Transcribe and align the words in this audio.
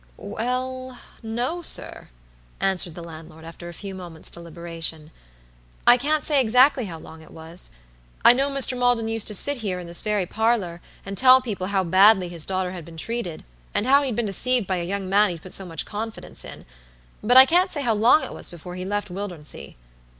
"Wellno, 0.17 1.61
sir," 1.63 2.09
answered 2.59 2.95
the 2.95 3.03
landlord, 3.03 3.45
after 3.45 3.69
a 3.69 3.73
few 3.75 3.93
moments' 3.93 4.31
deliberation. 4.31 5.11
"I 5.85 5.95
can't 5.97 6.23
say 6.23 6.41
exactly 6.41 6.85
how 6.85 6.97
long 6.97 7.21
it 7.21 7.29
was. 7.29 7.69
I 8.25 8.33
know 8.33 8.49
Mr. 8.49 8.75
Maldon 8.75 9.07
used 9.07 9.27
to 9.27 9.35
sit 9.35 9.57
here 9.57 9.77
in 9.79 9.85
this 9.85 10.01
very 10.01 10.25
parlor, 10.25 10.81
and 11.05 11.15
tell 11.15 11.39
people 11.39 11.67
how 11.67 11.83
badly 11.83 12.29
his 12.29 12.45
daughter 12.45 12.71
had 12.71 12.83
been 12.83 12.97
treated, 12.97 13.45
and 13.75 13.85
how 13.85 14.01
he'd 14.01 14.15
been 14.15 14.25
deceived 14.25 14.65
by 14.65 14.77
a 14.77 14.85
young 14.87 15.07
man 15.07 15.29
he'd 15.29 15.43
put 15.43 15.53
so 15.53 15.67
much 15.67 15.85
confidence 15.85 16.43
in; 16.43 16.65
but 17.21 17.37
I 17.37 17.45
can't 17.45 17.71
say 17.71 17.83
how 17.83 17.93
long 17.93 18.23
it 18.23 18.33
was 18.33 18.49
before 18.49 18.73
he 18.73 18.83
left 18.85 19.09
Wildernsea. 19.11 19.75